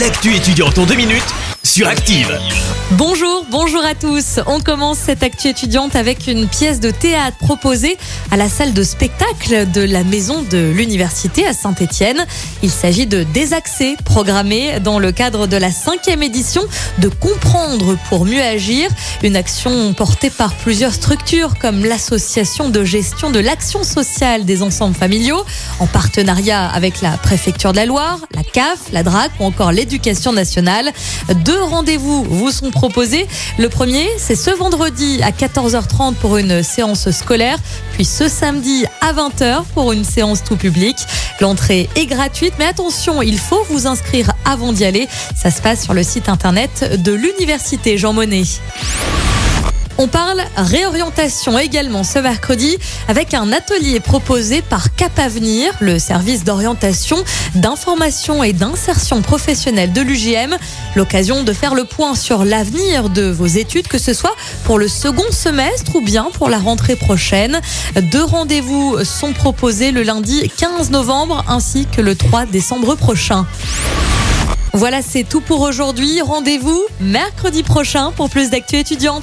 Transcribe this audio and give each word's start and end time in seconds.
L'actu 0.00 0.34
étudiante 0.34 0.76
en 0.78 0.86
deux 0.86 0.96
minutes 0.96 1.22
sur 1.62 1.86
Active. 1.86 2.36
Bonjour, 2.92 3.46
bonjour 3.50 3.84
à 3.84 3.94
tous. 3.94 4.38
On 4.46 4.60
commence 4.60 4.98
cette 4.98 5.22
actu 5.22 5.48
étudiante 5.48 5.96
avec 5.96 6.26
une 6.26 6.46
pièce 6.46 6.78
de 6.78 6.90
théâtre 6.90 7.36
proposée 7.38 7.96
à 8.30 8.36
la 8.36 8.48
salle 8.48 8.74
de 8.74 8.82
spectacle 8.82 9.70
de 9.72 9.80
la 9.80 10.04
maison 10.04 10.42
de 10.42 10.70
l'université 10.70 11.46
à 11.46 11.54
Saint-Étienne. 11.54 12.26
Il 12.62 12.70
s'agit 12.70 13.06
de 13.06 13.22
Désaxé, 13.22 13.96
programmé 14.04 14.78
dans 14.80 14.98
le 14.98 15.10
cadre 15.12 15.46
de 15.46 15.56
la 15.56 15.70
cinquième 15.70 16.22
édition 16.22 16.62
de 16.98 17.08
Comprendre 17.08 17.96
pour 18.08 18.26
mieux 18.26 18.42
agir, 18.42 18.90
une 19.22 19.36
action 19.36 19.94
portée 19.94 20.30
par 20.30 20.52
plusieurs 20.54 20.92
structures 20.92 21.58
comme 21.58 21.84
l'association 21.84 22.68
de 22.68 22.84
gestion 22.84 23.30
de 23.30 23.40
l'action 23.40 23.82
sociale 23.82 24.44
des 24.44 24.62
ensembles 24.62 24.94
familiaux, 24.96 25.44
en 25.80 25.86
partenariat 25.86 26.66
avec 26.66 27.00
la 27.00 27.16
préfecture 27.16 27.72
de 27.72 27.76
la 27.76 27.86
Loire, 27.86 28.18
CAF, 28.52 28.78
la 28.92 29.02
DRAC 29.02 29.32
ou 29.40 29.44
encore 29.44 29.72
l'éducation 29.72 30.32
nationale. 30.32 30.90
Deux 31.44 31.62
rendez-vous 31.62 32.24
vous 32.24 32.50
sont 32.50 32.70
proposés. 32.70 33.26
Le 33.58 33.68
premier, 33.68 34.08
c'est 34.18 34.36
ce 34.36 34.50
vendredi 34.50 35.20
à 35.22 35.30
14h30 35.30 36.14
pour 36.14 36.36
une 36.36 36.62
séance 36.62 37.10
scolaire, 37.10 37.58
puis 37.92 38.04
ce 38.04 38.28
samedi 38.28 38.84
à 39.00 39.12
20h 39.12 39.64
pour 39.74 39.92
une 39.92 40.04
séance 40.04 40.42
tout 40.44 40.56
public. 40.56 40.96
L'entrée 41.40 41.88
est 41.96 42.06
gratuite, 42.06 42.54
mais 42.58 42.66
attention, 42.66 43.22
il 43.22 43.38
faut 43.38 43.62
vous 43.70 43.86
inscrire 43.86 44.32
avant 44.44 44.72
d'y 44.72 44.84
aller. 44.84 45.08
Ça 45.36 45.50
se 45.50 45.60
passe 45.60 45.82
sur 45.82 45.94
le 45.94 46.02
site 46.02 46.28
internet 46.28 47.02
de 47.02 47.12
l'université 47.12 47.98
Jean 47.98 48.12
Monnet. 48.12 48.44
On 49.96 50.08
parle 50.08 50.42
réorientation 50.56 51.56
également 51.56 52.02
ce 52.02 52.18
mercredi 52.18 52.78
avec 53.06 53.32
un 53.32 53.52
atelier 53.52 54.00
proposé 54.00 54.60
par 54.60 54.92
Cap 54.96 55.16
Avenir, 55.20 55.72
le 55.78 56.00
service 56.00 56.42
d'orientation, 56.42 57.16
d'information 57.54 58.42
et 58.42 58.52
d'insertion 58.52 59.22
professionnelle 59.22 59.92
de 59.92 60.00
l'UGM. 60.00 60.56
L'occasion 60.96 61.44
de 61.44 61.52
faire 61.52 61.76
le 61.76 61.84
point 61.84 62.16
sur 62.16 62.44
l'avenir 62.44 63.08
de 63.08 63.30
vos 63.30 63.46
études, 63.46 63.86
que 63.86 63.98
ce 63.98 64.14
soit 64.14 64.34
pour 64.64 64.80
le 64.80 64.88
second 64.88 65.30
semestre 65.30 65.94
ou 65.94 66.00
bien 66.00 66.28
pour 66.34 66.48
la 66.48 66.58
rentrée 66.58 66.96
prochaine. 66.96 67.60
Deux 68.10 68.24
rendez-vous 68.24 69.04
sont 69.04 69.32
proposés 69.32 69.92
le 69.92 70.02
lundi 70.02 70.50
15 70.56 70.90
novembre 70.90 71.44
ainsi 71.46 71.86
que 71.86 72.00
le 72.00 72.16
3 72.16 72.46
décembre 72.46 72.96
prochain. 72.96 73.46
Voilà, 74.72 75.02
c'est 75.02 75.22
tout 75.22 75.40
pour 75.40 75.60
aujourd'hui. 75.60 76.20
Rendez-vous 76.20 76.82
mercredi 76.98 77.62
prochain 77.62 78.10
pour 78.10 78.28
plus 78.28 78.50
d'actu 78.50 78.76
étudiantes. 78.76 79.22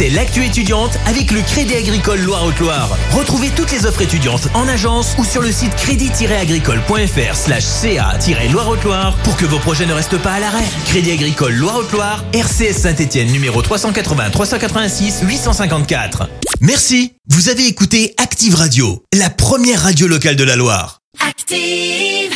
L'actu 0.00 0.44
étudiante 0.44 0.98
avec 1.06 1.30
le 1.30 1.40
Crédit 1.40 1.76
Agricole 1.76 2.20
Loire-Haute-Loire. 2.20 2.98
Retrouvez 3.12 3.50
toutes 3.50 3.70
les 3.70 3.86
offres 3.86 4.02
étudiantes 4.02 4.48
en 4.52 4.66
agence 4.66 5.14
ou 5.18 5.24
sur 5.24 5.40
le 5.40 5.52
site 5.52 5.74
crédit-agricole.fr 5.76 7.34
slash 7.34 7.62
ca-loire-haute-Loire 7.62 9.16
pour 9.22 9.36
que 9.36 9.44
vos 9.44 9.60
projets 9.60 9.86
ne 9.86 9.92
restent 9.92 10.18
pas 10.18 10.32
à 10.32 10.40
l'arrêt. 10.40 10.64
Crédit 10.86 11.12
Agricole 11.12 11.54
Loire-Haute-Loire, 11.54 12.24
RCS 12.32 12.72
Saint-Etienne 12.72 13.30
numéro 13.30 13.62
380 13.62 14.30
386 14.30 15.22
854. 15.22 16.28
Merci. 16.60 17.12
Vous 17.28 17.48
avez 17.48 17.66
écouté 17.66 18.14
Active 18.18 18.56
Radio, 18.56 19.04
la 19.14 19.30
première 19.30 19.82
radio 19.82 20.08
locale 20.08 20.36
de 20.36 20.44
la 20.44 20.56
Loire. 20.56 20.98
Active. 21.26 22.33